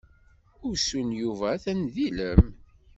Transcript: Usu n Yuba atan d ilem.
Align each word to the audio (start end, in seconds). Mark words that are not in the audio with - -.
Usu 0.69 0.99
n 1.07 1.09
Yuba 1.21 1.45
atan 1.55 1.79
d 1.93 1.95
ilem. 2.07 2.43